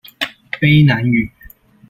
[0.59, 1.29] 卑南語